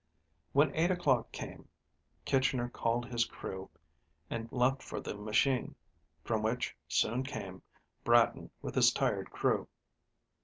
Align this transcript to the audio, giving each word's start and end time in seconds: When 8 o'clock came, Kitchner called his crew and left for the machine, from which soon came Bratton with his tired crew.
When 0.53 0.73
8 0.75 0.89
o'clock 0.89 1.31
came, 1.31 1.67
Kitchner 2.25 2.73
called 2.73 3.05
his 3.05 3.23
crew 3.23 3.69
and 4.31 4.51
left 4.51 4.81
for 4.81 4.99
the 4.99 5.13
machine, 5.13 5.75
from 6.23 6.41
which 6.41 6.75
soon 6.87 7.21
came 7.21 7.61
Bratton 8.03 8.49
with 8.63 8.73
his 8.73 8.91
tired 8.91 9.29
crew. 9.29 9.67